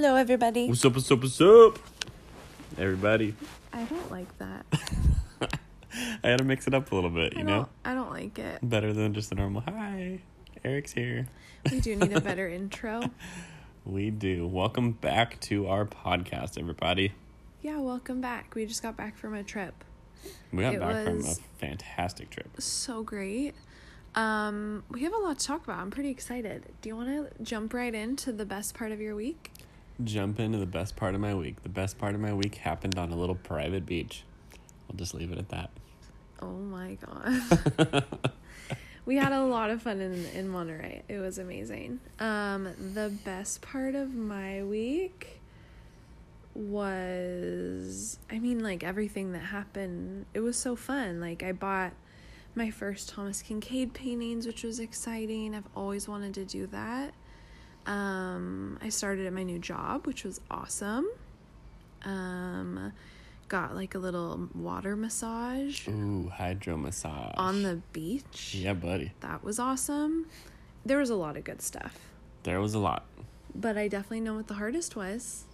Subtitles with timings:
[0.00, 0.68] Hello, everybody.
[0.68, 1.76] What's up, what's up, what's up?
[2.78, 3.34] Everybody.
[3.72, 4.64] I don't like that.
[6.22, 7.68] I had to mix it up a little bit, you I know?
[7.84, 8.60] I don't like it.
[8.62, 10.20] Better than just a normal hi.
[10.64, 11.26] Eric's here.
[11.68, 13.10] We do need a better intro.
[13.84, 14.46] We do.
[14.46, 17.10] Welcome back to our podcast, everybody.
[17.60, 18.54] Yeah, welcome back.
[18.54, 19.82] We just got back from a trip.
[20.52, 22.50] We got It back from a was- fantastic trip.
[22.60, 23.56] So great.
[24.14, 25.80] Um, we have a lot to talk about.
[25.80, 26.66] I'm pretty excited.
[26.82, 29.50] Do you want to jump right into the best part of your week?
[30.04, 31.62] Jump into the best part of my week.
[31.62, 34.22] The best part of my week happened on a little private beach.
[34.88, 35.70] We'll just leave it at that.
[36.40, 38.04] Oh my god.
[39.04, 41.02] we had a lot of fun in in Monterey.
[41.08, 41.98] It was amazing.
[42.20, 45.40] Um the best part of my week
[46.54, 50.26] was I mean like everything that happened.
[50.32, 51.20] It was so fun.
[51.20, 51.92] Like I bought
[52.54, 55.54] my first Thomas Kinkade paintings, which was exciting.
[55.54, 57.14] I've always wanted to do that.
[57.88, 61.06] Um I started at my new job, which was awesome.
[62.04, 62.92] Um
[63.48, 67.32] got like a little water massage Ooh, hydro massage.
[67.38, 68.54] on the beach.
[68.54, 69.12] Yeah, buddy.
[69.20, 70.26] That was awesome.
[70.84, 71.98] There was a lot of good stuff.
[72.42, 73.04] There was a lot.
[73.54, 75.44] But I definitely know what the hardest was.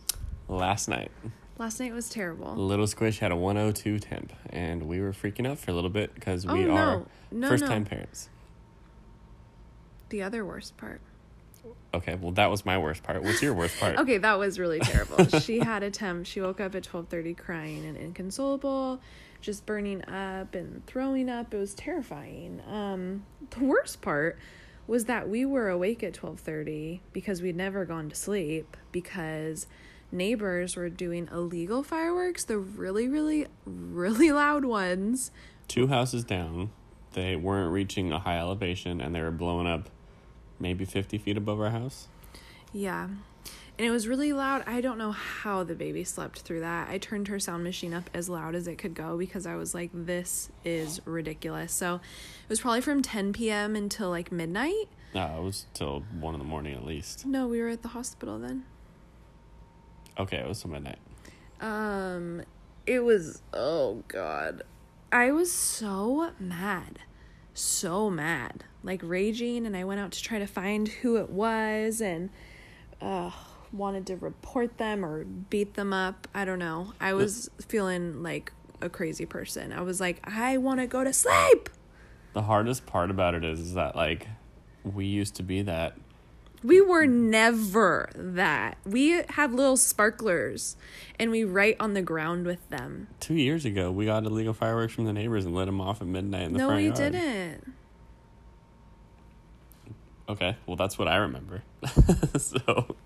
[0.49, 1.11] Last night,
[1.57, 2.55] Last night was terrible.
[2.57, 6.13] Little Squish had a 102 temp, and we were freaking out for a little bit
[6.15, 6.75] because we Oh, no.
[6.77, 7.69] are No, first no.
[7.71, 8.29] time parents.
[10.09, 11.01] The other worst part.
[11.95, 13.23] Okay, well that was my worst part.
[13.23, 13.99] What's your worst part?
[14.05, 15.25] Okay, that was really terrible.
[15.41, 16.27] she had a temp.
[16.27, 19.01] She woke up at 12:30 crying and inconsolable,
[19.41, 21.55] just burning up and throwing up.
[21.55, 22.61] It was terrifying.
[22.69, 24.39] Um the worst part
[24.87, 29.67] was that we were awake at 12:30 because we'd never gone to sleep because
[30.13, 35.31] neighbors were doing illegal fireworks, the really really really loud ones.
[35.69, 36.71] Two houses down,
[37.13, 39.89] they weren't reaching a high elevation, and they were blowing up
[40.59, 42.09] maybe 50 feet above our house.
[42.73, 43.09] Yeah.
[43.77, 44.63] And it was really loud.
[44.67, 46.89] I don't know how the baby slept through that.
[46.89, 49.75] I turned her sound machine up as loud as it could go because I was
[49.75, 51.73] like, this is ridiculous.
[51.73, 53.75] So it was probably from 10 p.m.
[53.75, 54.89] until like midnight.
[55.13, 57.27] No, it was till one in the morning at least.
[57.27, 58.65] No, we were at the hospital then.
[60.19, 60.99] Okay, it was till midnight.
[61.61, 62.43] Um,
[62.87, 64.63] it was, oh God.
[65.11, 67.01] I was so mad.
[67.55, 68.65] So mad.
[68.85, 69.67] Like raging.
[69.67, 72.31] And I went out to try to find who it was and,
[73.01, 73.33] uh,
[73.73, 76.29] wanted to report them or beat them up.
[76.33, 76.93] I don't know.
[77.01, 79.73] I was feeling like a crazy person.
[79.73, 81.69] I was like, I want to go to sleep.
[82.33, 84.29] The hardest part about it is, is that like
[84.85, 85.97] we used to be that.
[86.63, 88.79] We were never that.
[88.87, 90.77] We have little sparklers
[91.19, 93.09] and we write on the ground with them.
[93.21, 96.07] Two years ago, we got illegal fireworks from the neighbors and lit them off at
[96.07, 97.75] midnight in the no, front we didn't.
[100.29, 101.63] Okay, well that's what I remember.
[102.39, 102.97] so,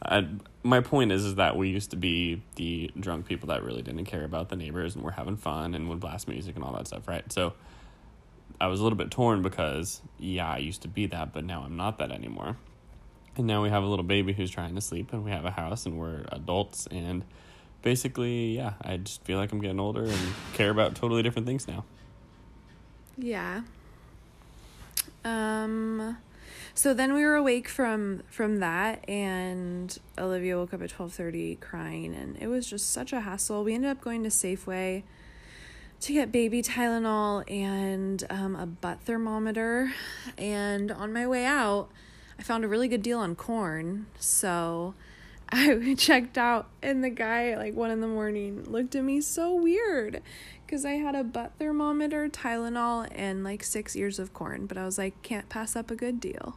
[0.00, 0.28] I,
[0.62, 4.04] my point is, is that we used to be the drunk people that really didn't
[4.04, 6.86] care about the neighbors and were having fun and would blast music and all that
[6.86, 7.30] stuff, right?
[7.32, 7.54] So,
[8.60, 11.62] I was a little bit torn because yeah, I used to be that, but now
[11.62, 12.56] I'm not that anymore.
[13.36, 15.52] And now we have a little baby who's trying to sleep, and we have a
[15.52, 17.24] house, and we're adults, and
[17.82, 21.68] basically, yeah, I just feel like I'm getting older and care about totally different things
[21.68, 21.84] now.
[23.16, 23.62] Yeah.
[25.28, 26.18] Um
[26.74, 32.14] so then we were awake from from that and Olivia woke up at 12:30 crying
[32.14, 33.64] and it was just such a hassle.
[33.64, 35.02] We ended up going to Safeway
[36.00, 39.92] to get baby Tylenol and um, a butt thermometer
[40.36, 41.88] and on my way out
[42.38, 44.06] I found a really good deal on corn.
[44.20, 44.94] So
[45.52, 49.20] I checked out and the guy at like one in the morning looked at me
[49.20, 50.22] so weird
[50.66, 54.66] because I had a butt thermometer, Tylenol, and like six ears of corn.
[54.66, 56.56] But I was like, can't pass up a good deal.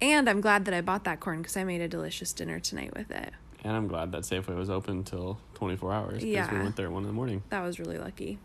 [0.00, 2.94] And I'm glad that I bought that corn because I made a delicious dinner tonight
[2.96, 3.34] with it.
[3.62, 6.92] And I'm glad that Safeway was open till 24 hours because we went there at
[6.92, 7.42] 1 in the morning.
[7.48, 8.38] That was really lucky.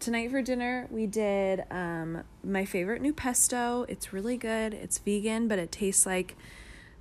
[0.00, 3.86] Tonight for dinner, we did um, my favorite new pesto.
[3.88, 4.74] It's really good.
[4.74, 6.36] It's vegan, but it tastes like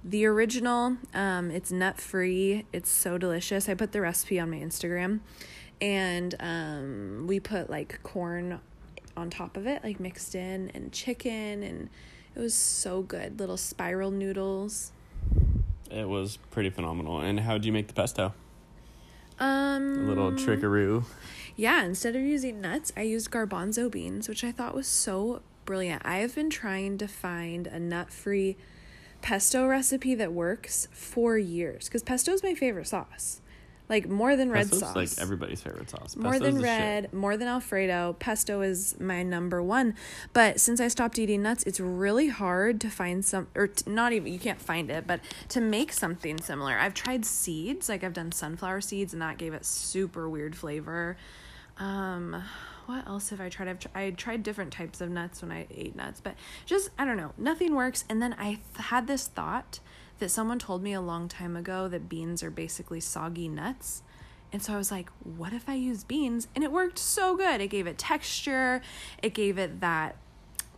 [0.03, 0.97] the original.
[1.13, 2.65] Um, it's nut free.
[2.73, 3.69] It's so delicious.
[3.69, 5.19] I put the recipe on my Instagram,
[5.81, 8.59] and um, we put like corn
[9.15, 11.89] on top of it, like mixed in, and chicken, and
[12.35, 13.39] it was so good.
[13.39, 14.91] Little spiral noodles.
[15.91, 17.19] It was pretty phenomenal.
[17.19, 18.33] And how did you make the pesto?
[19.39, 21.05] Um, A little trickaroo.
[21.55, 26.01] Yeah, instead of using nuts, I used garbanzo beans, which I thought was so brilliant.
[26.03, 28.57] I have been trying to find a nut free
[29.23, 33.39] pesto recipe that works for years because pesto is my favorite sauce.
[33.89, 34.95] Like more than red Pesto's sauce.
[34.95, 36.15] like everybody's favorite sauce.
[36.15, 36.79] more Pesto's than the shit.
[36.79, 38.15] red, more than Alfredo.
[38.17, 39.95] Pesto is my number one.
[40.31, 44.13] But since I stopped eating nuts, it's really hard to find some, or t- not
[44.13, 46.77] even, you can't find it, but to make something similar.
[46.77, 51.17] I've tried seeds, like I've done sunflower seeds, and that gave it super weird flavor.
[51.77, 52.41] Um,
[52.87, 53.67] what else have I tried?
[53.67, 56.35] I've tr- I tried different types of nuts when I ate nuts, but
[56.65, 58.05] just, I don't know, nothing works.
[58.09, 59.79] And then I th- had this thought
[60.19, 64.03] that someone told me a long time ago that beans are basically soggy nuts.
[64.51, 66.47] And so I was like, what if I use beans?
[66.55, 67.59] And it worked so good.
[67.59, 68.81] It gave it texture.
[69.21, 70.15] It gave it that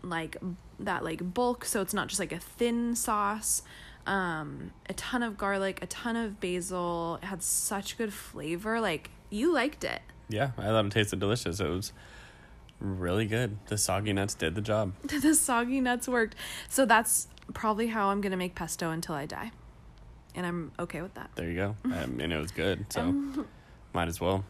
[0.02, 0.38] like
[0.80, 3.64] that like bulk so it's not just like a thin sauce.
[4.08, 7.20] Um a ton of garlic, a ton of basil.
[7.22, 8.80] It had such good flavor.
[8.80, 10.02] Like you liked it.
[10.30, 11.60] Yeah, I thought it tasted delicious.
[11.60, 11.94] It was
[12.80, 13.58] really good.
[13.68, 14.94] The soggy nuts did the job.
[15.04, 16.36] the soggy nuts worked.
[16.70, 19.52] So that's probably how I'm going to make pesto until I die.
[20.34, 21.30] And I'm okay with that.
[21.36, 21.76] There you go.
[21.92, 23.16] I mean, it was good, so
[23.94, 24.44] might as well.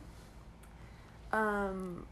[1.31, 2.05] Um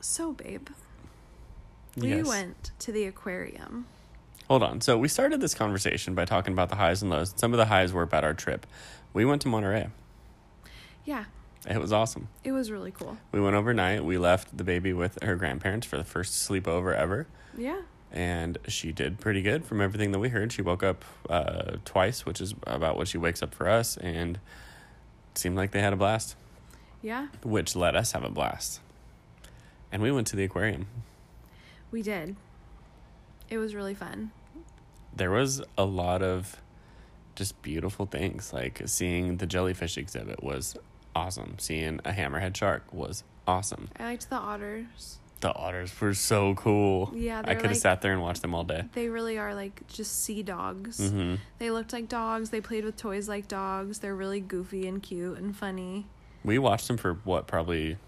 [0.00, 0.68] So babe,
[1.96, 2.26] we Yes.
[2.26, 3.86] went to the aquarium.
[4.48, 4.80] Hold on.
[4.80, 7.34] So we started this conversation by talking about the highs and lows.
[7.36, 8.66] Some of the highs were about our trip.
[9.12, 9.88] We went to Monterey.
[11.04, 11.24] Yeah,
[11.68, 12.28] It was awesome.
[12.44, 13.16] it was really cool.
[13.32, 14.04] We went overnight.
[14.04, 17.26] We left the baby with her grandparents for the first sleepover ever.
[17.56, 17.80] Yeah.
[18.12, 20.52] And she did pretty good from everything that we heard.
[20.52, 24.38] She woke up uh, twice, which is about what she wakes up for us, and
[25.34, 26.36] seemed like they had a blast,
[27.02, 28.80] Yeah, which let us have a blast.
[29.92, 30.86] And we went to the aquarium.
[31.90, 32.36] we did.
[33.50, 34.30] It was really fun.
[35.14, 36.56] There was a lot of
[37.38, 38.52] just beautiful things.
[38.52, 40.76] Like seeing the jellyfish exhibit was
[41.14, 41.54] awesome.
[41.58, 43.88] Seeing a hammerhead shark was awesome.
[43.98, 45.18] I liked the otters.
[45.40, 47.12] The otters were so cool.
[47.14, 48.84] Yeah, I could have like- sat there and watched them all day.
[48.92, 50.98] They really are like just sea dogs.
[50.98, 52.50] hmm They looked like dogs.
[52.50, 54.00] They played with toys like dogs.
[54.00, 56.06] They're really goofy and cute and funny.
[56.44, 57.98] We watched them for what, probably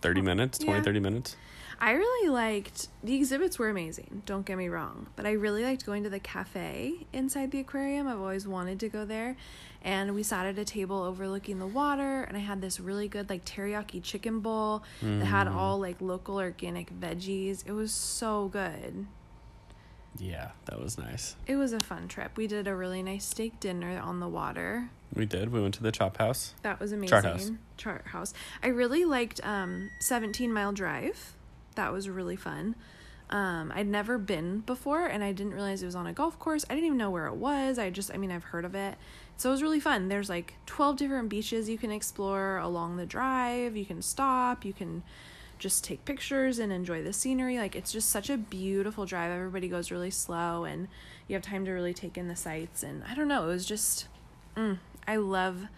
[0.00, 0.82] 30 minutes, 20, Yeah.
[0.82, 1.36] 30 minutes?
[1.82, 5.84] I really liked the exhibits were amazing, don't get me wrong, but I really liked
[5.84, 8.06] going to the cafe inside the aquarium.
[8.06, 9.36] I've always wanted to go there.
[9.82, 13.28] And we sat at a table overlooking the water and I had this really good
[13.28, 15.56] like teriyaki chicken bowl that had Mm.
[15.56, 17.66] all like local organic veggies.
[17.66, 19.06] It was so good.
[20.18, 21.34] Yeah, that was nice.
[21.48, 22.36] It was a fun trip.
[22.36, 24.90] We did a really nice steak dinner on the water.
[25.12, 25.50] We did.
[25.50, 26.54] We went to the Chop House.
[26.62, 27.08] That was amazing.
[27.08, 27.50] Chart House.
[27.76, 28.34] Chart house.
[28.62, 31.34] I really liked um 17 Mile Drive.
[31.74, 32.74] That was really fun.
[33.32, 36.66] Um, I'd never been before and I didn't realize it was on a golf course.
[36.68, 37.78] I didn't even know where it was.
[37.78, 38.96] I just I mean I've heard of it.
[39.38, 40.08] So it was really fun.
[40.08, 43.74] There's like 12 different beaches you can explore along the drive.
[43.74, 45.02] You can stop, you can
[45.58, 47.56] just take pictures and enjoy the scenery.
[47.56, 49.32] Like it's just such a beautiful drive.
[49.32, 50.88] Everybody goes really slow and
[51.26, 53.64] you have time to really take in the sights and I don't know, it was
[53.64, 54.08] just
[54.54, 54.78] mm,
[55.08, 55.68] I love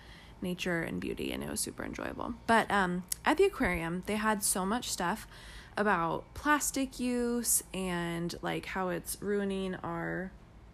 [0.43, 2.35] nature and beauty and it was super enjoyable.
[2.49, 5.29] But um at the aquarium, they had so much stuff
[5.77, 10.31] about plastic use and like how it's ruining our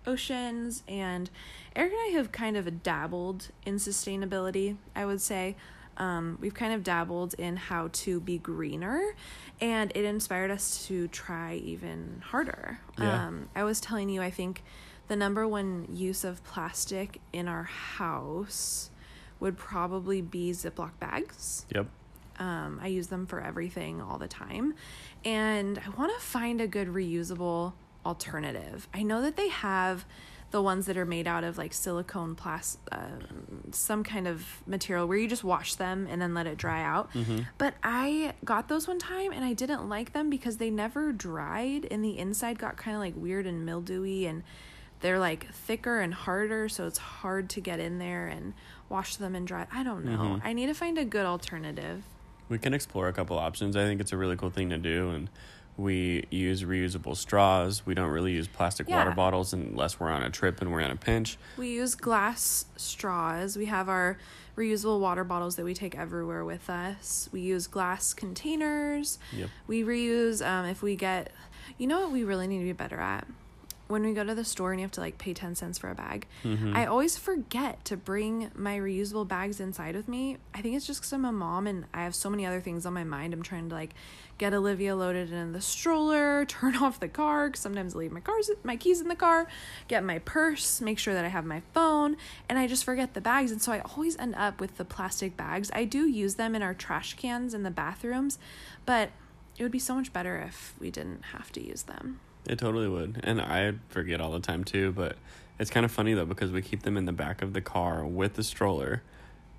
[0.07, 1.31] oceans and
[1.77, 5.57] Eric and I have kind of dabbled in sustainability, I would say.
[5.97, 9.15] Um, we've kind of dabbled in how to be greener
[9.61, 12.81] and it inspired us to try even harder.
[12.99, 13.27] Yeah.
[13.27, 14.63] Um, I was telling you, I think
[15.09, 18.91] the number one use of plastic in our house
[19.41, 21.67] would probably be Ziploc bags.
[21.75, 21.89] Yep.
[22.41, 24.75] Um, I use them for everything all the time.
[25.25, 27.75] And I want to find a good reusable
[28.05, 28.89] alternative.
[28.93, 30.05] I know that they have
[30.51, 32.99] the ones that are made out of like silicone plas uh,
[33.71, 37.09] some kind of material where you just wash them and then let it dry out.
[37.57, 41.87] But I got those one time and I didn't like them because they never dried
[41.89, 44.43] and the inside got kind of like weird and mildewy and
[45.03, 48.55] they're like thicker and harder so it's hard to get in there and
[48.89, 49.67] wash them and dry.
[49.73, 50.41] I don't know.
[50.43, 52.03] I need to find a good alternative.
[52.51, 53.77] We can explore a couple options.
[53.77, 55.11] I think it's a really cool thing to do.
[55.11, 55.31] And
[55.79, 57.87] we use reusable straws.
[57.87, 60.91] We don't really use plastic water bottles unless we're on a trip and we're in
[60.91, 61.39] a pinch.
[61.57, 63.57] We use glass straws.
[63.57, 64.19] We have our
[64.57, 67.31] reusable water bottles that we take everywhere with us.
[67.33, 69.19] We use glass containers.
[69.33, 69.49] Yep.
[69.67, 71.33] We reuse um, if we get,
[71.79, 73.27] you know what we really need to be better at?
[73.91, 75.91] When we go to the store and you have to like pay 10 cents for
[75.91, 76.77] a bag, mm-hmm.
[76.77, 80.37] I always forget to bring my reusable bags inside with me.
[80.55, 82.87] I think it's just because I'm a mom and I have so many other things
[82.87, 83.35] on my mind.
[83.35, 83.95] I'm trying to like
[84.39, 87.51] get Olivia loaded in the stroller, turn off the car.
[87.51, 89.49] 'cause sometimes I leave my cars, my keys in the car,
[89.89, 92.17] get my purse, make sure that I have my phone,
[92.49, 93.51] and I just forget the bags.
[93.51, 95.69] And so I always end up with the plastic bags.
[95.75, 98.39] I do use them in our trash cans in the bathrooms,
[98.87, 99.11] but
[99.59, 102.21] it would be so much better if we didn't have to use them.
[102.47, 103.21] It totally would.
[103.25, 105.17] And I forget all the time too, but
[105.59, 108.05] It's kind of funny though because we keep them in the back of the car
[108.07, 109.03] with the stroller.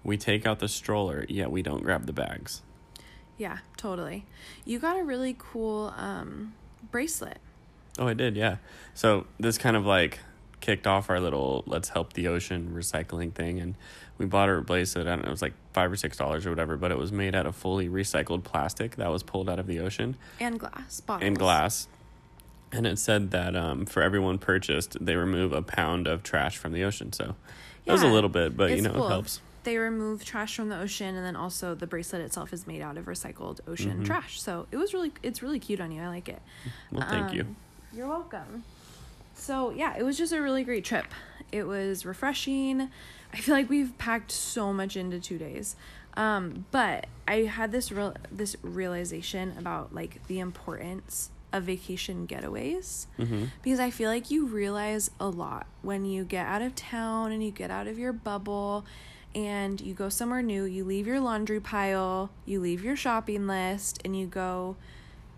[0.03, 2.61] We take out the stroller, yet we don't grab the bags.
[3.37, 4.25] Yeah, totally.
[4.65, 6.53] You got a really cool um,
[6.89, 7.37] bracelet.
[7.99, 8.57] Oh, I did, yeah.
[8.95, 10.19] So this kind of like
[10.59, 13.73] kicked off our little let's help the ocean recycling thing and
[14.19, 16.51] we bought a bracelet i don't know it was like five or six dollars or
[16.51, 19.65] whatever but it was made out of fully recycled plastic that was pulled out of
[19.65, 21.25] the ocean And glass bottles.
[21.27, 21.87] and glass
[22.71, 26.71] and it said that um, for everyone purchased they remove a pound of trash from
[26.73, 27.35] the ocean so
[27.85, 29.05] it was a little bit but you know cool.
[29.07, 32.65] it helps They remove trash from the ocean, and then also the bracelet itself is
[32.65, 34.05] made out of recycled ocean Mhm.
[34.05, 34.41] trash.
[34.41, 36.01] So it was really, it's really cute on you.
[36.01, 36.41] I like it.
[36.91, 37.55] well thank you Um,
[37.93, 38.63] You're welcome.
[39.35, 41.05] So yeah, it was just a really great trip.
[41.51, 42.89] It was refreshing.
[43.33, 45.75] I feel like we've packed so much into two days.
[46.17, 53.07] Um, but I had this real this realization about like the importance of vacation getaways.
[53.17, 57.31] Hmm because I feel like you realize a lot when you get out of town
[57.31, 58.85] and you get out of your bubble
[59.33, 64.01] and you go somewhere new, you leave your laundry pile, you leave your shopping list
[64.03, 64.75] and you go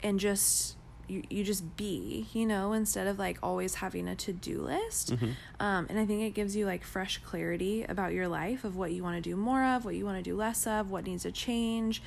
[0.02, 0.76] and just
[1.08, 5.12] you, you just be, you know, instead of like always having a to-do list.
[5.12, 8.76] hmm Um, and I think it gives you like fresh clarity about your life of
[8.78, 11.06] what you want to do more of, what you want to do less of, what
[11.06, 12.02] needs to change,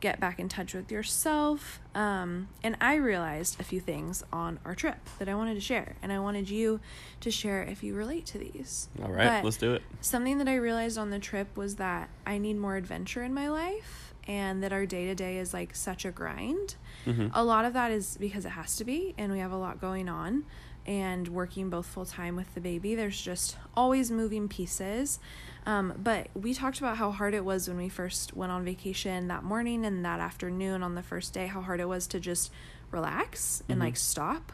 [0.00, 1.80] get back in touch with yourself.
[1.94, 5.96] Um, and I realized a few things on our trip that I wanted to share,
[6.02, 6.80] and I wanted you
[7.20, 8.88] to share if you relate to these.
[9.02, 12.08] all right But let's do it Something that I realized on the trip was that
[12.26, 15.74] I need more adventure in my life, and that our day to day is like
[15.74, 16.76] such a grind.
[17.04, 19.56] hmm A lot of that is because it has to be, and we have a
[19.56, 20.44] lot going on.
[20.88, 25.18] And working both full time with the baby, there's just always moving pieces.
[25.66, 29.28] Um, but we talked about how hard it was when we first went on vacation
[29.28, 32.50] that morning and that afternoon on the first day, how hard it was to just
[32.90, 33.82] relax and Mhm.
[33.84, 34.50] like stop.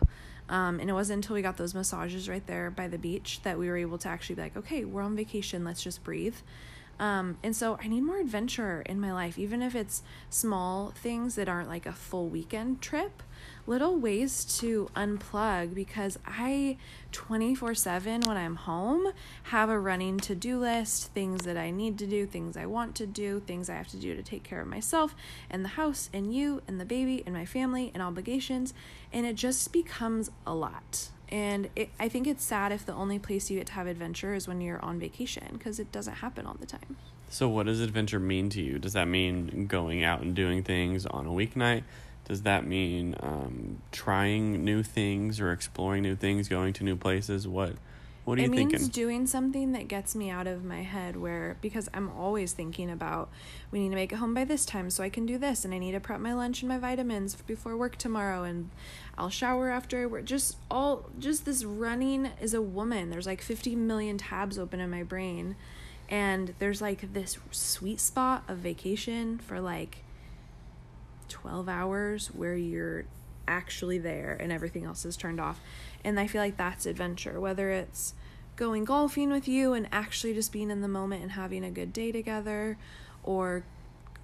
[0.49, 3.57] Um, and it wasn't until we got those massages right there by the beach that
[3.57, 6.35] we were able to actually be like, okay, we're on vacation, let's just breathe.
[6.99, 11.37] Um, and so I need more adventure in my life, even if it's small things
[11.37, 13.23] that aren't like a full weekend trip,
[13.67, 16.77] little ways to unplug because I
[17.13, 19.13] 24 7 when I'm home
[19.45, 22.95] have a running to do list, things that I need to do, things I want
[22.97, 25.15] to do, things I have to do to take care of myself
[25.49, 28.75] and the house and you and the baby and my family and obligations.
[29.13, 31.09] And it just becomes a lot.
[31.29, 34.35] And it, I think it's sad if the only place you get to have adventure
[34.35, 36.97] is when you're on vacation because it doesn't happen all the time.
[37.31, 38.79] So, what does adventure mean to you?
[38.79, 41.83] Does that mean going out and doing things on a weeknight?
[42.25, 47.47] Does that mean um, trying new things or exploring new things, going to new places?
[47.47, 47.75] What
[48.25, 48.77] What are you thinking?
[48.77, 52.55] it means doing something that gets me out of my head where because I'm always
[52.55, 53.29] thinking about
[53.71, 55.75] we need to make it home by this time so I can do this and
[55.75, 58.71] I need to prep my lunch and my vitamins before work tomorrow and
[59.19, 63.43] I'll shower after I work just all just this running as a woman there's like
[63.43, 65.57] 50 million tabs open in my brain
[66.09, 69.99] and there's like this sweet spot of vacation for like
[71.45, 73.05] 12 hours where you're
[73.47, 75.61] actually there and everything else is turned off.
[76.03, 78.15] And I feel like that's adventure, whether it's
[78.57, 81.93] going golfing with you and actually just being in the moment and having a good
[81.93, 82.79] day together,
[83.23, 83.63] or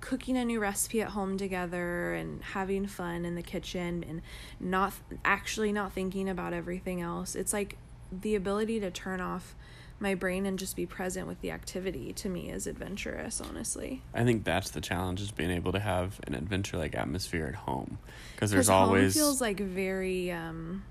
[0.01, 4.23] cooking a new recipe at home together and having fun in the kitchen and
[4.59, 7.35] not actually not thinking about everything else.
[7.35, 7.77] It's like
[8.11, 9.55] the ability to turn off
[10.03, 14.01] my brain and just be present with the activity to me is adventurous, honestly.
[14.15, 17.55] I think that's the challenge is being able to have an adventure like atmosphere at
[17.55, 17.99] home
[18.35, 20.83] because there's 'Cause home always feels like very um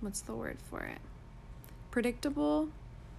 [0.00, 0.98] what's the word for it
[1.90, 2.68] predictable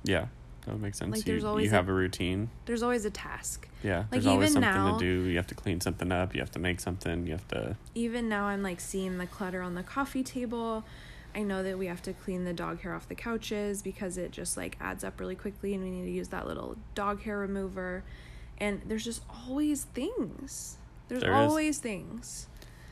[0.04, 0.28] yeah
[0.66, 1.10] that would make sense.
[1.18, 2.50] Like, you there's you always have a- a routine.
[2.66, 5.28] there's always a task Yeah, like, there's always even something now- to do.
[5.28, 6.36] You have to clean something up.
[6.36, 7.26] You have to make something.
[7.26, 7.76] You have to.
[7.96, 10.84] even now i'm like seeing the clutter on the coffee table
[11.36, 14.32] i know that we have to clean the dog hair off the couches because it
[14.32, 17.38] just like adds up really quickly and we need to use that little dog hair
[17.40, 18.04] remover
[18.58, 21.38] and there's just always things there's There is.
[21.50, 22.48] always things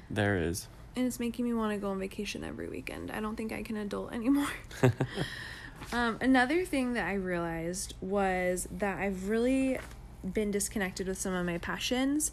[0.10, 0.68] There is.
[0.96, 3.12] and it's making me want to go on vacation every weekend.
[3.12, 4.50] I don't think I can adult anymore.
[5.94, 9.78] um, another thing that I realized was that I've really
[10.34, 12.32] been disconnected with some of my passions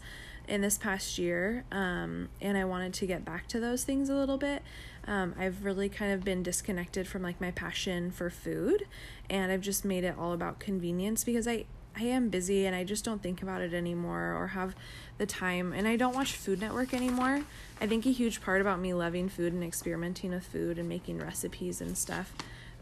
[0.48, 4.14] in this past year, um, and I wanted to get back to those things a
[4.14, 4.62] little bit.
[5.06, 8.86] Um, I've really kind of been disconnected from like my passion for food,
[9.28, 11.64] and I've just made it all about convenience because I
[11.98, 14.74] I am busy and I just don't think about it anymore or have
[15.16, 15.72] the time.
[15.72, 17.44] And I don't watch Food Network anymore.
[17.80, 21.20] I think a huge part about me loving food and experimenting with food and making
[21.20, 22.34] recipes and stuff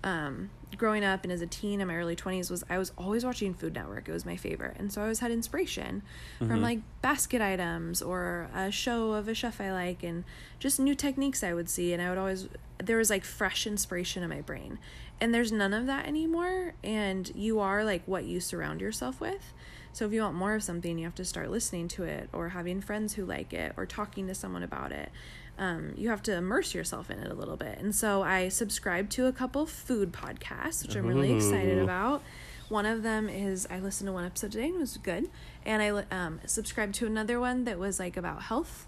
[0.03, 3.25] um, growing up and as a teen in my early 20s was I was always
[3.25, 4.09] watching Food Network.
[4.09, 4.77] It was my favorite.
[4.79, 6.03] And so I always had inspiration
[6.41, 6.49] Mm-hmm.
[6.49, 10.25] from like basket items or a show of a chef I like and
[10.59, 11.93] just new techniques I would see.
[11.93, 14.79] And I would always, there was like fresh inspiration in my brain.
[15.21, 16.75] And there's none of that anymore.
[16.83, 19.53] And you are like what you surround yourself with.
[19.93, 22.49] So if you want more of something, you have to start listening to it or
[22.49, 25.11] having friends who like it or talking to someone about it.
[25.59, 27.79] Um, you have to immerse yourself in it a little bit.
[27.79, 32.23] And so I subscribed to a couple food podcasts, which I'm really excited about.
[32.69, 35.31] One of them is I listened to one episode today and it was good.
[35.65, 38.87] And I um, subscribed to another one that was like about health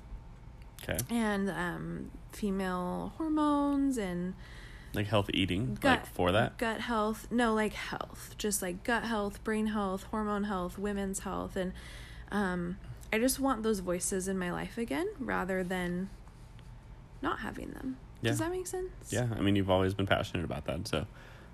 [0.82, 0.98] Okay.
[1.08, 4.34] and um, female hormones and
[4.92, 6.58] Like health eating, gut like for that.
[6.58, 11.56] gut health no like health just like gut health brain health hormone health women's health
[11.56, 11.72] and
[12.30, 12.76] um,
[13.12, 16.08] i just want those voices in my life again rather than
[17.22, 20.64] not having them does that make sense Yeah, I mean, you've always been passionate about
[20.64, 21.06] that, so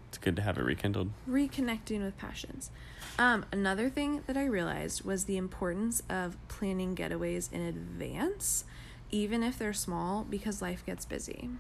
[0.09, 1.11] it's good to have it rekindled.
[1.29, 2.71] reconnecting with passions
[3.19, 8.65] um, another thing that i realized was the importance of planning getaways in advance
[9.11, 11.51] even if they're small because life gets busy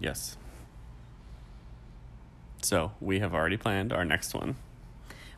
[0.00, 0.36] Yes.
[2.62, 4.56] So we have already planned our next one.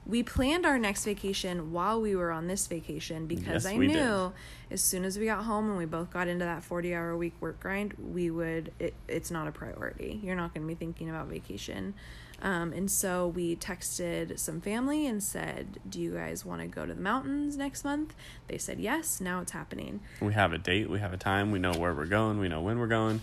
[0.06, 3.88] We planned our next vacation while we were on this vacation because Yes, I knew
[3.88, 4.32] did.
[4.74, 7.16] as soon as we got home and we both got into that 40 hour a
[7.16, 10.20] week work grind, we would, it, it's not a priority.
[10.22, 11.94] You're not going to be thinking about vacation.
[12.42, 16.84] Um, and so we texted some family and said, Do you guys want to go
[16.86, 18.14] to the mountains next month?
[18.46, 19.20] They said yes.
[19.20, 20.00] Now it's happening.
[20.20, 22.60] We have a date, we have a time, we know where we're going, we know
[22.60, 23.22] when we're going.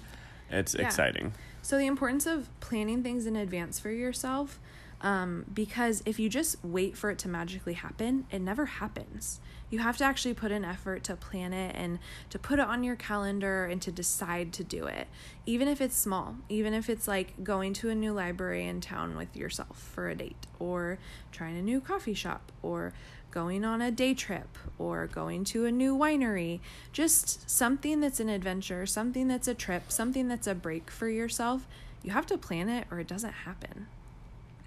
[0.50, 0.86] It's Yeah.
[0.88, 1.34] exciting.
[1.62, 4.60] So the importance of planning things in advance for yourself,
[5.04, 9.42] um, because if you just wait for it to magically happen, it never happens.
[9.70, 12.84] You have to actually put in effort to plan it and to put it on
[12.84, 15.08] your calendar and to decide to do it,
[15.46, 19.18] even if it's small, even if it's like going to a new library in town
[19.18, 21.00] with yourself for a date, or
[21.32, 22.94] trying a new coffee shop, or
[23.30, 26.60] going on a day trip or going to a new winery.
[26.92, 31.68] Just something that's an adventure, something that's a trip, something that's a break for yourself.
[32.04, 33.88] You have to plan it or it doesn't happen.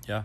[0.06, 0.24] Yeah.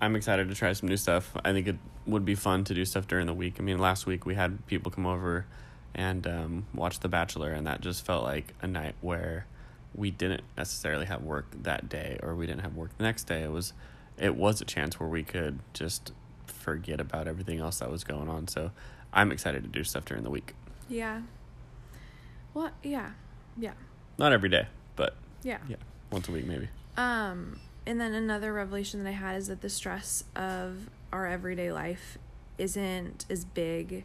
[0.00, 1.32] I'm excited to try some new stuff.
[1.44, 3.56] I think it would be fun to do stuff during the week.
[3.58, 5.46] I mean, last week we had people come over
[5.94, 9.46] and um, watch The Bachelor, and that just felt like a night where
[9.94, 13.42] we didn't necessarily have work that day or we didn't have work the next day.
[13.42, 13.72] It was
[14.18, 16.12] it was a chance where we could just
[16.46, 18.48] forget about everything else that was going on.
[18.48, 18.70] So
[19.12, 20.54] I'm excited to do stuff during the week.
[20.88, 21.22] Yeah.
[22.52, 23.10] Well, yeah.
[23.56, 23.72] Yeah.
[24.18, 25.58] Not every day, but Yeah.
[25.68, 25.76] yeah,
[26.10, 26.68] once a week maybe.
[26.96, 31.70] Um, and then another revelation that I had is that the stress of our everyday
[31.72, 32.18] life
[32.58, 34.04] isn't as big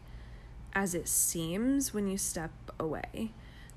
[0.73, 3.31] as it seems when you step away.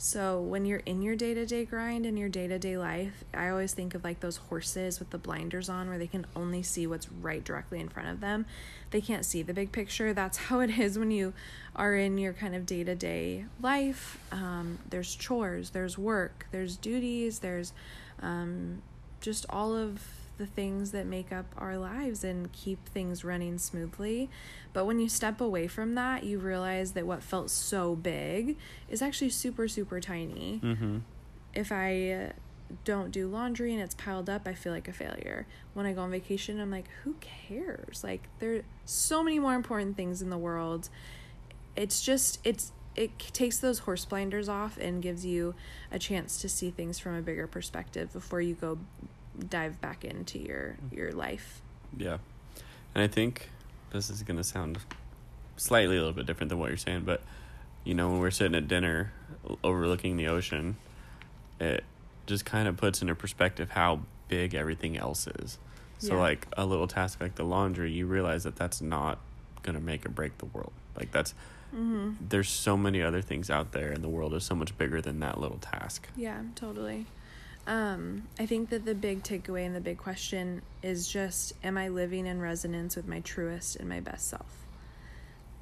[0.04, 3.22] So when you're in your day to day grind and your day to day life,
[3.32, 6.64] I always think of like those horses with the blinders on where they can only
[6.64, 8.44] see what's right directly in front of them.
[8.90, 10.12] They can't see the big picture.
[10.12, 11.34] That's how it is when you
[11.76, 14.18] are in your kind of day to day life.
[14.32, 17.72] Um, there's chores, there's work, there's duties, there's
[18.20, 18.82] um,
[19.22, 20.02] just all of
[20.38, 24.28] the things that make up our lives and keep things running smoothly.
[24.72, 28.56] But when you step away from that, you realize that what felt so big
[28.88, 30.60] is actually super, super tiny.
[30.62, 30.98] Mm-hmm.
[31.54, 32.32] If I uh,
[32.84, 35.46] don't do laundry and it's piled up, I feel like a failure.
[35.74, 38.02] When I go on vacation, I'm like, who cares?
[38.02, 40.88] Like, there are so many more important things in the world.
[41.76, 45.54] It's just, it's, it takes those horse blinders off and gives you
[45.90, 48.78] a chance to see things from a bigger perspective before you go
[49.48, 50.96] dive back into your mm-hmm.
[50.96, 51.62] your life.
[51.96, 52.18] Yeah.
[52.94, 53.48] And I think
[53.90, 54.78] this is going to sound
[55.56, 57.22] slightly a little bit different than what you're saying, but
[57.84, 59.12] you know, when we're sitting at dinner
[59.64, 60.76] overlooking the ocean,
[61.60, 61.84] it
[62.26, 65.58] just kind of puts into perspective how big everything else is.
[65.98, 66.20] So Yeah.
[66.20, 69.18] like a little task like the laundry, you realize that that's not
[69.62, 70.72] going to make or break the world.
[70.98, 71.34] Like that's
[71.74, 72.16] Mhm.
[72.28, 75.20] there's so many other things out there and the world is so much bigger than
[75.20, 76.08] that little task.
[76.14, 77.06] Yeah, totally.
[77.66, 81.88] Um, I think that the big takeaway and the big question is just am I
[81.88, 84.66] living in resonance with my truest and my best self?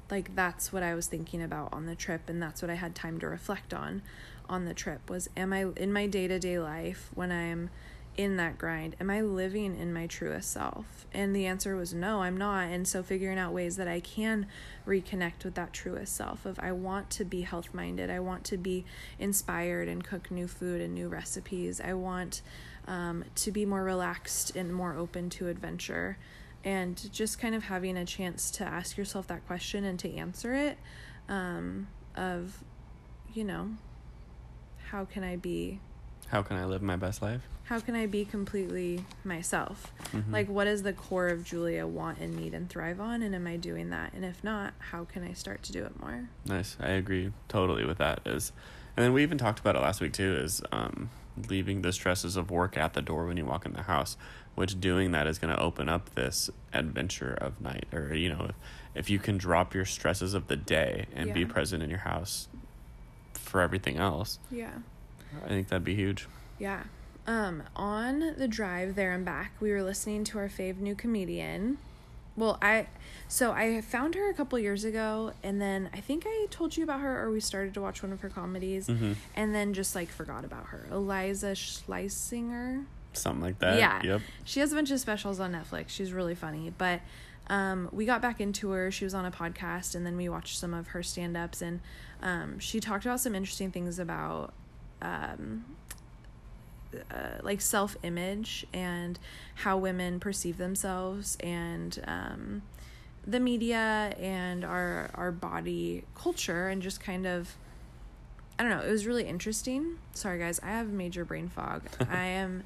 [0.09, 2.95] Like that's what I was thinking about on the trip and that's what I had
[2.95, 4.01] time to reflect on
[4.49, 7.69] on the trip was am I in my day-to-day life when I'm
[8.17, 11.05] in that grind am I living in my truest self?
[11.13, 12.67] And the answer was no, I'm not.
[12.69, 14.47] And so figuring out ways that I can
[14.85, 18.09] reconnect with that truest self of I want to be health minded.
[18.09, 18.85] I want to be
[19.19, 21.81] inspired and cook new food and new recipes.
[21.81, 22.41] I want
[22.87, 26.17] um, to be more relaxed and more open to adventure.
[26.63, 30.53] And just kind of having a chance to ask yourself that question and to answer
[30.53, 30.77] it
[31.27, 32.63] um, of,
[33.33, 33.71] you know,
[34.89, 35.79] how can I be
[36.27, 37.41] How can I live my best life?
[37.71, 39.93] How can I be completely myself?
[40.11, 40.29] Mhm.
[40.29, 43.21] Like, what does the core of Julia want and need and thrive on?
[43.23, 44.11] And am I doing that?
[44.11, 46.27] And if not, how can I start to do it more?
[46.45, 46.75] Nice.
[46.81, 48.19] I agree totally with that.
[48.25, 48.51] Is,
[48.97, 50.35] and then we even talked about it last week too.
[50.35, 51.11] Is um,
[51.47, 54.17] leaving the stresses of work at the door when you walk in the house.
[54.55, 58.47] Which doing that is going to open up this adventure of night, or you know,
[58.49, 58.55] if,
[58.95, 62.49] if you can drop your stresses of the day and be present in your house
[63.33, 64.79] for everything else, Yeah.
[65.45, 66.27] I think that'd be huge.
[66.59, 66.83] Yeah.
[67.27, 71.77] Um, on the drive there and back, we were listening to our fave new comedian.
[72.35, 72.87] Well, I
[73.27, 76.83] so I found her a couple years ago and then I think I told you
[76.83, 79.15] about her or we started to watch one of her comedies Mhm.
[79.35, 80.87] and then just like forgot about her.
[80.91, 82.85] Eliza Schlesinger.
[83.13, 83.77] Something like that.
[83.77, 84.01] Yeah.
[84.03, 84.21] Yep.
[84.45, 85.89] She has a bunch of specials on Netflix.
[85.89, 86.73] She's really funny.
[86.77, 87.01] But
[87.47, 88.89] um, we got back into her.
[88.91, 91.61] She was on a podcast, and then we watched some of her stand ups.
[91.61, 91.81] And
[92.21, 94.53] um, she talked about some interesting things about
[95.01, 95.65] um,
[97.11, 99.19] uh, like self image and
[99.55, 102.61] how women perceive themselves and um,
[103.25, 107.55] the media and our our body culture and just kind of
[108.59, 109.97] I don't know, it was really interesting.
[110.13, 111.83] Sorry guys, I have major brain fog.
[112.09, 112.63] I am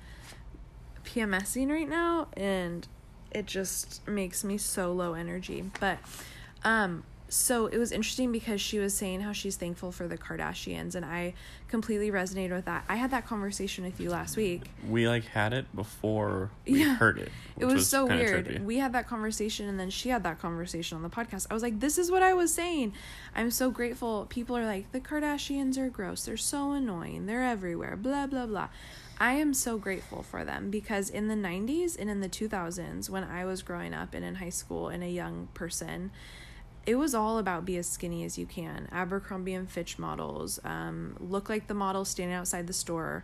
[1.06, 2.88] PMSing right now and
[3.32, 5.70] it just makes me so low energy.
[5.80, 6.00] But
[6.64, 10.94] um so it was interesting because she was saying how she's thankful for the Kardashians
[10.96, 11.34] and I
[11.68, 12.84] completely resonated with that.
[12.88, 14.64] I had that conversation with you last week.
[14.88, 16.96] We like had it before we Yeah.
[16.96, 17.32] heard it.
[17.58, 18.46] It which was, so weird.
[18.48, 18.64] trippy.
[18.64, 21.48] We had that conversation and then she had that conversation on the podcast.
[21.50, 22.94] I was like, this is what I was saying.
[23.36, 24.28] I'm so grateful.
[24.30, 26.26] People are like, the Kardashians are gross.
[26.26, 27.26] They're so annoying.
[27.26, 27.96] They're everywhere.
[27.96, 28.70] Blah, blah, blah.
[29.20, 33.24] I am so grateful for them because in the 90s and in the 2000s, when
[33.24, 36.12] I was growing up and in high school and a young person,
[36.86, 38.88] it was all about be as skinny as you can.
[38.92, 43.24] Abercrombie and Fitch models, um, look like the model standing outside the store,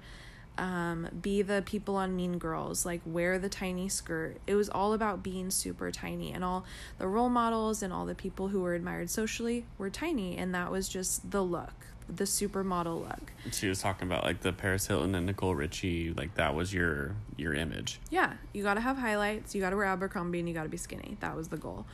[0.57, 4.37] um, be the people on Mean Girls, like wear the tiny skirt.
[4.47, 6.65] It was all about being super tiny, and all
[6.97, 10.71] the role models and all the people who were admired socially were tiny, and that
[10.71, 11.73] was just the look,
[12.09, 13.31] the supermodel look.
[13.51, 17.15] She was talking about like the Paris Hilton and Nicole Richie, like that was your
[17.37, 17.99] your image.
[18.09, 20.69] Yeah, you got to have highlights, you got to wear Abercrombie, and you got to
[20.69, 21.17] be skinny.
[21.21, 21.85] That was the goal.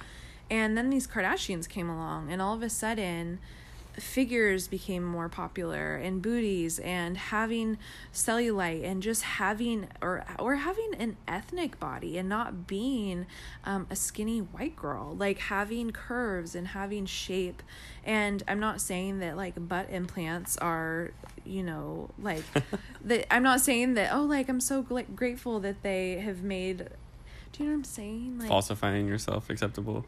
[0.49, 3.39] And then these Kardashians came along, and all of a sudden,
[3.99, 7.77] figures became more popular and booties and having
[8.13, 13.25] cellulite and just having or or having an ethnic body and not being
[13.63, 15.15] um, a skinny white girl.
[15.17, 17.63] Like having curves and having shape.
[18.03, 21.11] And i'm not saying that like butt implants are
[21.43, 22.43] you know like
[23.03, 26.89] that i'm not saying that oh like i'm so gl- grateful that they have made
[27.51, 28.39] do you know what i'm saying?
[28.39, 30.05] Like Falsifying yourself acceptable.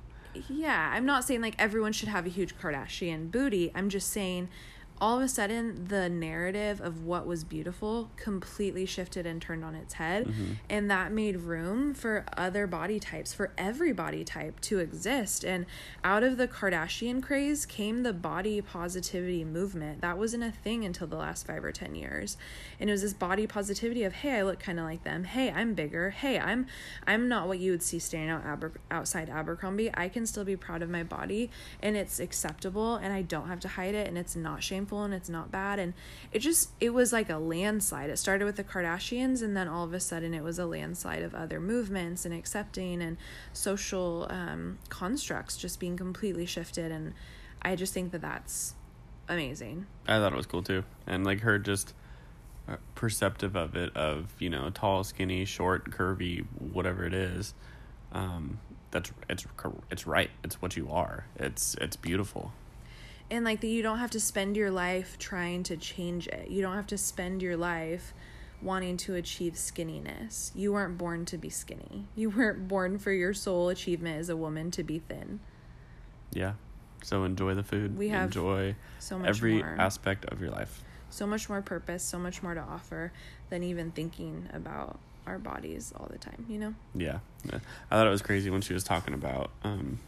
[0.47, 3.71] Yeah, I'm not saying like everyone should have a huge Kardashian booty.
[3.75, 4.49] I'm just saying
[5.01, 9.75] all of a sudden the narrative of what was beautiful completely shifted and turned on
[9.75, 10.27] its head.
[10.27, 10.53] Mm-hmm.
[10.69, 15.43] and that made room for other body types for every body type to exist.
[15.43, 15.65] And
[16.03, 20.01] out of the Kardashian craze came the body positivity movement.
[20.01, 22.37] That wasn't a thing until the last 5 or 10 years.
[22.79, 25.23] And it was this body positivity of hey I look kind of like them.
[25.23, 26.09] Hey I'm bigger.
[26.09, 26.67] Hey I'm
[27.07, 29.91] I'm not what you would see standing out Aber- outside Abercrombie.
[29.93, 31.49] I can still be proud of my body
[31.81, 35.13] and it's acceptable and I don't have to hide it and it's not shameful and
[35.13, 35.93] it's not bad and
[36.31, 39.83] it just it was like a landslide it started with the Kardashians and then all
[39.83, 43.17] of a sudden it was a landslide of other movements and accepting and
[43.53, 47.13] social um, constructs just being completely shifted and
[47.61, 48.73] I just think that that's
[49.27, 51.93] amazing I thought it was cool too, and like her just
[52.69, 57.55] uh, perceptive of it, of you know, tall, skinny, short, curvy, whatever it is.
[58.11, 58.59] Um,
[58.91, 59.45] that's it's
[59.89, 60.29] it's right.
[60.43, 61.25] It's what you are.
[61.35, 62.51] It's it's beautiful.
[63.31, 66.61] And like that you don't have to spend your life trying to change it you
[66.61, 68.13] don't have to spend your life
[68.61, 73.33] wanting to achieve skinniness you weren't born to be skinny you weren't born for your
[73.33, 75.39] sole achievement as a woman to be thin
[76.33, 76.53] Yeah.
[77.01, 77.97] So enjoy the food.
[77.97, 80.83] We have enjoy so much every more aspect of your life.
[81.09, 83.13] so much more purpose so much more to offer
[83.49, 87.19] than even thinking about our bodies all the time you know Yeah.
[87.45, 87.59] Yeah.
[87.89, 89.99] I thought it was crazy when she was talking about um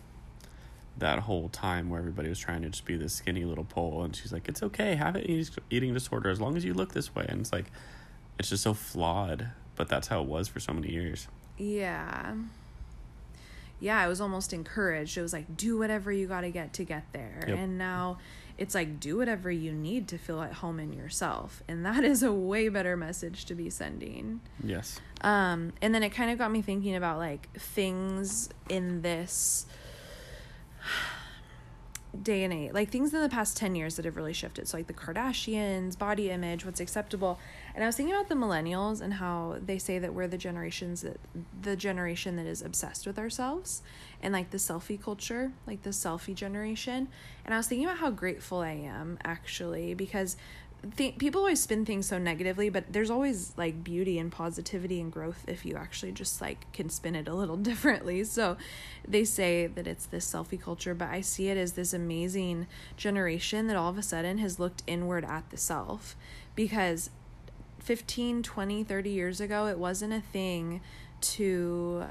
[0.98, 4.16] that whole time where everybody was trying to just be this skinny little pole and
[4.16, 7.26] she's like, It's okay, have an eating disorder as long as you look this way
[7.28, 7.66] and it's like
[8.38, 11.28] it's just so flawed, but that's how it was for so many years.
[11.58, 12.36] Yeah.
[13.80, 15.18] Yeah, I was almost encouraged.
[15.18, 17.44] It was like, do whatever you got to get to get there.
[17.48, 17.58] Yep.
[17.58, 18.20] And now
[18.58, 21.64] it's like, do whatever you need to feel at home in yourself.
[21.68, 24.42] And that is a way better message to be sending.
[24.64, 25.00] Yes.
[25.22, 29.66] Um, and then it kind of got me thinking about like things in this
[32.24, 34.68] day and age, like things in the past 10 years that have really shifted.
[34.68, 37.40] So, like the Kardashians, body image, what's acceptable.
[37.74, 41.02] And I was thinking about the millennials and how they say that we're the generations
[41.02, 41.20] that
[41.62, 43.82] the generation that is obsessed with ourselves
[44.22, 47.08] and like the selfie culture, like the selfie generation.
[47.46, 50.36] And I was thinking about how grateful I am actually because
[50.98, 55.12] th- people always spin things so negatively, but there's always like beauty and positivity and
[55.12, 58.24] growth if you actually just like can spin it a little differently.
[58.24, 58.58] So
[59.08, 62.68] they say that it's this selfie culture, but I see it as this amazing
[62.98, 66.16] generation that all of a sudden has looked inward at the self
[66.56, 67.10] because
[67.80, 70.82] 15, 20, 30 years ago, it wasn't a thing
[71.22, 72.06] to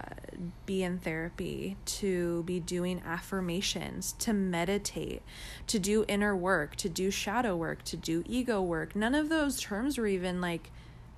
[0.66, 5.22] be in therapy, to be doing affirmations, to meditate,
[5.66, 8.94] to do inner work, to do shadow work, to do ego work.
[8.94, 10.70] None of those terms were even like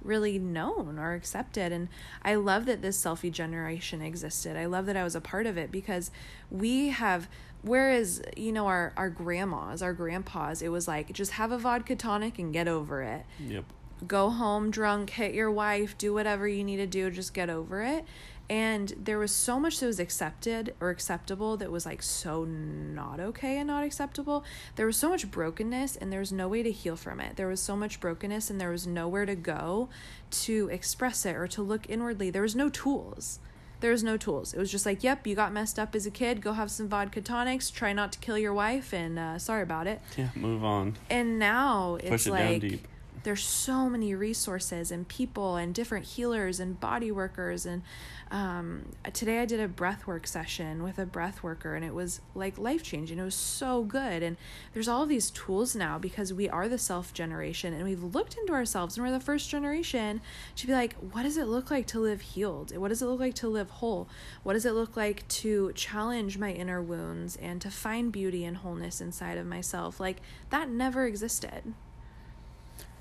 [0.02, 1.72] really known or accepted.
[1.72, 1.88] And
[2.22, 4.56] I love that this selfie generation existed.
[4.56, 6.10] I love that I was a part of it because
[6.50, 7.28] we have
[7.62, 11.94] whereas you know our our grandmas our grandpas it was like just have a vodka
[11.94, 13.64] tonic and get over it Yep.
[14.06, 17.82] Go home drunk, hit your wife, do whatever you need to do, just get over
[17.82, 18.04] it.
[18.50, 23.18] And there was so much that was accepted or acceptable that was like so not
[23.18, 24.44] okay and not acceptable.
[24.76, 27.36] There was so much brokenness and there was no way to heal from it.
[27.36, 29.88] There was so much brokenness and there was nowhere to go
[30.32, 32.30] to express it or to look inwardly.
[32.30, 33.38] There was no tools.
[33.80, 34.54] There was no tools.
[34.54, 36.40] It was just like, yep, you got messed up as a kid.
[36.40, 37.68] Go have some vodka tonics.
[37.68, 40.00] Try not to kill your wife, and uh, sorry about it.
[40.16, 40.94] Yeah, move on.
[41.10, 42.86] And now it's Push it down like deep.
[43.22, 47.66] There's so many resources and people and different healers and body workers.
[47.66, 47.82] And
[48.30, 52.22] um, today i did a breath work session with a breath worker and it was
[52.34, 54.22] like life changing it was so good.
[54.22, 54.36] And
[54.72, 58.52] there's all these tools now because we are the self generation and we've looked into
[58.52, 60.20] ourselves and we're the first generation
[60.56, 62.76] to be like what does it look like to live healed?
[62.76, 64.08] What does it look like to live whole?
[64.42, 68.58] What does it look like to challenge my inner wounds and to find beauty and
[68.58, 70.00] wholeness inside of myself?
[70.00, 71.74] Like that never existed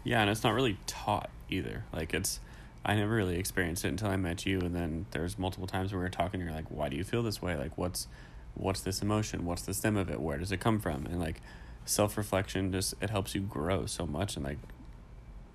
[0.03, 1.83] Yeah, and it's not really taught either.
[1.93, 2.39] Like it's
[2.83, 5.99] I never really experienced it until I met you and then there's multiple times where
[5.99, 7.55] we were talking and you're like, Why do you feel this way?
[7.55, 8.07] Like what's
[8.55, 9.45] what's this emotion?
[9.45, 10.19] What's the stem of it?
[10.19, 11.05] Where does it come from?
[11.05, 11.41] And like
[11.85, 14.57] self reflection just it helps you grow so much and like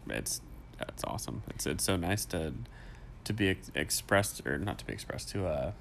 [0.08, 0.40] it's
[0.78, 1.42] that's awesome.
[1.50, 2.52] It's it's so nice to
[3.24, 5.72] to be ex- expressed or not to be expressed to uh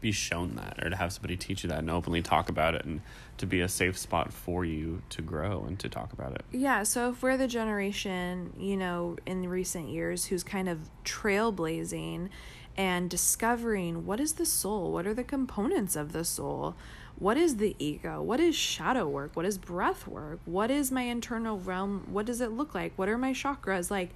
[0.00, 2.84] be shown that or to have somebody teach you that and openly talk about it
[2.84, 3.00] and
[3.36, 6.44] to be a safe spot for you to grow and to talk about it.
[6.52, 12.28] Yeah, so if we're the generation, you know, in recent years who's kind of trailblazing
[12.76, 14.92] and discovering what is the soul?
[14.92, 16.76] What are the components of the soul?
[17.18, 18.22] What is the ego?
[18.22, 19.34] What is shadow work?
[19.34, 20.38] What is breath work?
[20.44, 22.06] What is my internal realm?
[22.08, 22.92] What does it look like?
[22.94, 23.90] What are my chakras?
[23.90, 24.10] Like,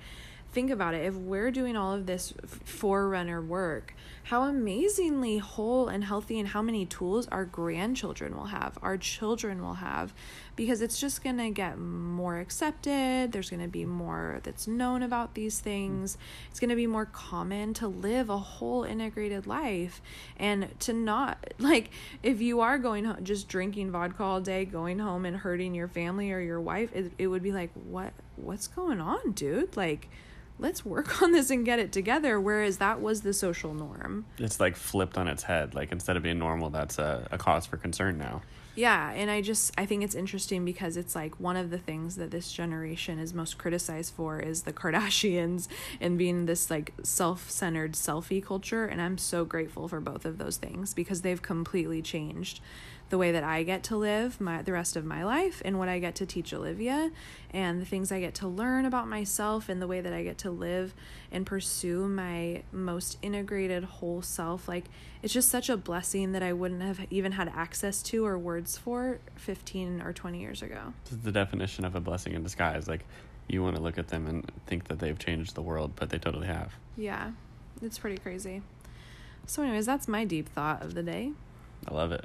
[0.53, 1.05] think about it.
[1.05, 2.35] If we're doing all of this
[2.65, 8.79] forerunner work, how amazingly whole and healthy and how many tools our grandchildren will have,
[8.83, 10.15] our children will have,
[10.55, 13.33] because it's just going to get more accepted.
[13.33, 16.19] There's going to be more that's known about these things.
[16.51, 20.03] It's going to be more common to live a whole integrated life
[20.37, 21.91] and to not, like,
[22.23, 25.89] if you are going home, just drinking vodka all day, going home and hurting your
[25.89, 29.77] family or your wife, it, it would be like, what, what's going on, dude?
[29.77, 30.09] Like,
[30.63, 34.59] let's work on this and get it together whereas that was the social norm it's
[34.61, 35.75] like flipped on its head.
[35.75, 38.43] Like instead of being normal, that's a, a cause for concern now.
[38.75, 42.17] yeah and i just i think it's interesting because it's like one of the things
[42.17, 45.69] that this generation is most criticized for is the kardashians
[46.01, 50.57] and being this like self-centered selfie culture and i'm so grateful for both of those
[50.57, 52.61] things because they've completely changed
[53.13, 55.87] the way that I get to live my the rest of my life and what
[55.87, 57.11] I get to teach Olivia
[57.51, 60.39] and the things I get to learn about myself and the way that I get
[60.39, 60.95] to live
[61.31, 64.87] and pursue my most integrated whole self like
[65.23, 68.79] it's just such a blessing that I wouldn't have even had access to or words
[68.79, 70.95] for 15 or 20 years ago.
[71.05, 72.89] This is the definition of a blessing in disguise.
[72.89, 73.05] Like
[73.47, 76.19] you want to look at them and think that they've changed the world, but they
[76.19, 76.73] totally have.
[76.97, 77.33] Yeah.
[77.83, 78.63] It's pretty crazy.
[79.47, 81.33] So anyways, that's my deep thought of the day.
[81.87, 82.25] I love it.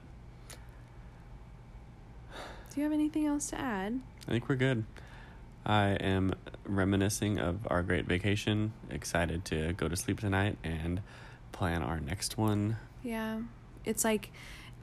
[2.78, 4.00] Do you have anything else to add?
[4.28, 4.86] I think we're good.
[5.66, 11.02] I am reminiscing of our great vacation, excited to go to sleep tonight and
[11.52, 12.78] plan our next one.
[13.02, 13.40] Yeah.
[13.84, 14.32] It's like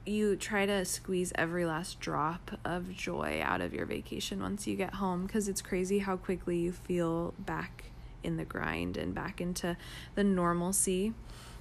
[0.04, 4.74] you try to squeeze every last drop of joy out of your vacation once you
[4.74, 7.92] get home because it's crazy how quickly you feel back
[8.24, 9.76] in the grind and back into
[10.16, 11.14] the normalcy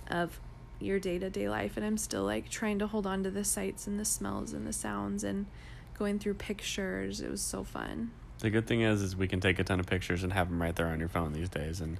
[0.10, 0.40] of
[0.80, 4.00] your day-to-day life and I'm still like trying to hold on to the sights and
[4.00, 5.46] the smells and the sounds and
[5.98, 7.22] going through pictures.
[7.22, 8.12] It was so fun.
[8.40, 10.62] The good thing is, is we can take a ton of pictures and have them
[10.62, 11.98] right there on your phone these days, and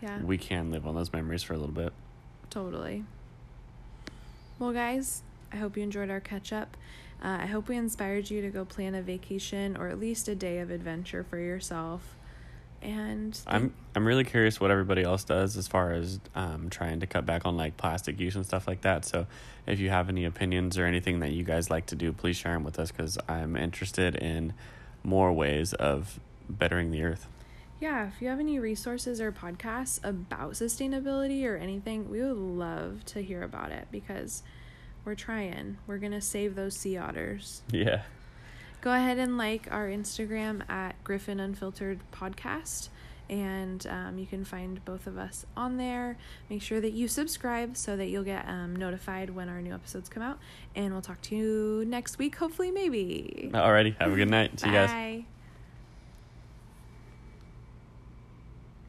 [0.00, 0.20] Yeah.
[0.22, 1.92] we can live on those memories for a little bit.
[2.48, 3.04] Totally.
[4.58, 5.22] Well, guys,
[5.52, 6.76] I hope you enjoyed our catch up.
[7.22, 10.34] Uh, I hope we inspired you to go plan a vacation or at least a
[10.34, 12.16] day of adventure for yourself.
[12.82, 17.06] And I'm I'm really curious what everybody else does as far as um, trying to
[17.06, 19.04] cut back on like plastic use and stuff like that.
[19.04, 19.26] So
[19.66, 22.54] if you have any opinions or anything that you guys like to do, please share
[22.54, 24.54] them with us because I'm interested in
[25.02, 27.26] more ways of bettering the earth.
[27.80, 33.04] Yeah, if you have any resources or podcasts about sustainability or anything, we would love
[33.06, 34.42] to hear about it because
[35.04, 35.78] we're trying.
[35.86, 37.62] We're going to save those sea otters.
[37.72, 38.02] Yeah.
[38.80, 42.88] Go ahead and like our Instagram at Griffin Unfiltered Podcast.
[43.28, 46.16] And um, you can find both of us on there.
[46.48, 50.08] Make sure that you subscribe so that you'll get um, notified when our new episodes
[50.08, 50.38] come out.
[50.74, 53.50] And we'll talk to you next week, hopefully, maybe.
[53.52, 53.96] Alrighty.
[53.98, 54.58] Have a good night.
[54.58, 54.90] See you guys.
[54.90, 55.24] Bye.